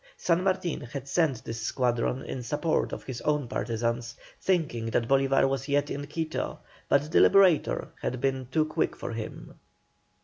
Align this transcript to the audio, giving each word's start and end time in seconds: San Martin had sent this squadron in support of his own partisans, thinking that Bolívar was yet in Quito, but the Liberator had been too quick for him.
San 0.17 0.43
Martin 0.43 0.81
had 0.81 1.07
sent 1.07 1.43
this 1.45 1.61
squadron 1.61 2.23
in 2.23 2.41
support 2.41 2.91
of 2.91 3.03
his 3.03 3.21
own 3.21 3.47
partisans, 3.47 4.15
thinking 4.41 4.87
that 4.87 5.07
Bolívar 5.07 5.47
was 5.47 5.67
yet 5.67 5.91
in 5.91 6.07
Quito, 6.07 6.57
but 6.89 7.11
the 7.11 7.19
Liberator 7.19 7.89
had 8.01 8.19
been 8.19 8.47
too 8.47 8.65
quick 8.65 8.95
for 8.95 9.11
him. 9.13 9.59